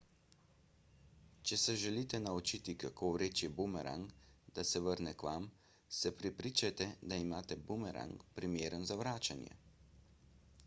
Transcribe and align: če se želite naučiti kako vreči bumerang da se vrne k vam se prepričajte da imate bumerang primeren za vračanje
če 1.49 1.57
se 1.63 1.73
želite 1.81 2.19
naučiti 2.27 2.73
kako 2.83 3.09
vreči 3.17 3.49
bumerang 3.59 4.15
da 4.59 4.65
se 4.69 4.81
vrne 4.87 5.13
k 5.19 5.27
vam 5.27 5.45
se 5.99 6.11
prepričajte 6.23 6.87
da 7.11 7.19
imate 7.25 7.59
bumerang 7.69 8.23
primeren 8.39 8.89
za 8.93 8.97
vračanje 9.03 9.59